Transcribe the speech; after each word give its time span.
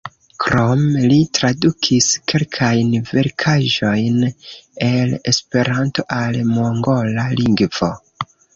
Krome 0.43 1.01
li 1.11 1.17
tradukis 1.39 2.07
kelkajn 2.33 2.89
verkaĵojn 3.11 4.17
el 4.89 5.15
Esperanto 5.35 6.09
al 6.19 6.43
mongola 6.57 7.31
lingvo. 7.39 7.95